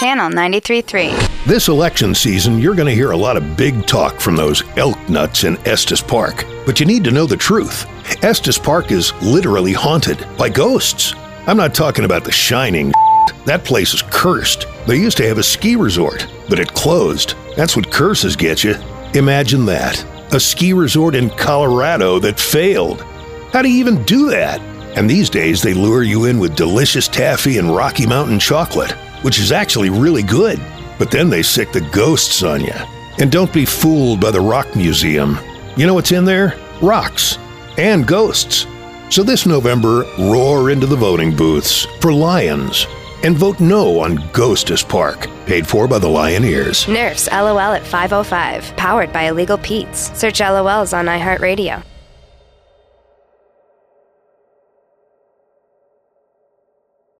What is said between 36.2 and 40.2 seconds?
there? Rocks and ghosts. So this November,